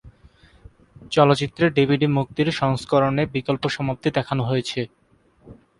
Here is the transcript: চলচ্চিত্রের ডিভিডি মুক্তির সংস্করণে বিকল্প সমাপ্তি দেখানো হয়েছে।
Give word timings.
চলচ্চিত্রের 1.11 1.69
ডিভিডি 1.77 2.07
মুক্তির 2.17 2.47
সংস্করণে 2.61 3.23
বিকল্প 3.35 3.63
সমাপ্তি 3.75 4.09
দেখানো 4.17 4.41
হয়েছে। 4.43 4.79